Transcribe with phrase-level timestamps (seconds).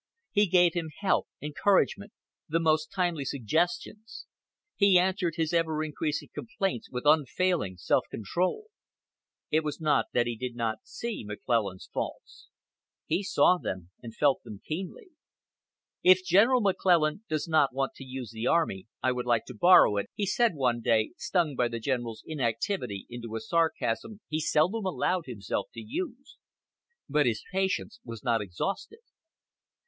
[0.31, 2.11] He gave him help, encouragement,
[2.49, 4.25] the most timely suggestions.
[4.75, 8.69] He answered his ever increasing complaints with unfailing self control.
[9.51, 12.47] It was not that he did not see McClellan's faults.
[13.05, 15.09] He saw them, and felt them keenly.
[16.01, 16.47] "If Gen.
[16.63, 20.25] McClellan does not want to use the army, I would like to borrow it," he
[20.25, 25.67] said one day, stung by the General's inactivity into a sarcasm he seldom allowed himself
[25.75, 26.37] to use.
[27.07, 29.01] But his patience was not exhausted.